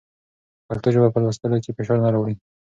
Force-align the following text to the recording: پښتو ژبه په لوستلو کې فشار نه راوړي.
پښتو 0.67 0.87
ژبه 0.95 1.09
په 1.13 1.19
لوستلو 1.23 1.57
کې 1.63 1.75
فشار 1.77 1.97
نه 2.03 2.09
راوړي. 2.13 2.35